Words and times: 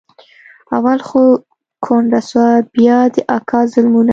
اول 0.75 0.99
خو 1.07 1.21
کونډه 1.85 2.19
سوه 2.29 2.49
بيا 2.75 2.99
د 3.13 3.15
اکا 3.37 3.59
ظلمونه. 3.73 4.09